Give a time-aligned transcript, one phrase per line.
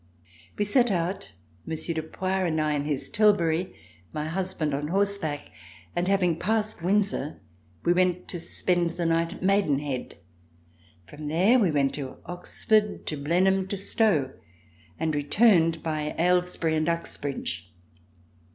[0.57, 3.75] We set out, Monsieur de Poix and I in his tilbury,
[4.11, 5.51] my husband on horseback,
[5.95, 7.39] and, having passed Windsor,
[7.85, 10.17] we went to spend the night at Maidenhead.
[11.07, 14.31] From there we went to Oxford, to Blenheim, to Stowe,
[14.99, 17.71] and returned by Aylesbury and Uxbridge.